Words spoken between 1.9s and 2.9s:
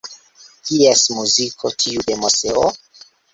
de Moseo?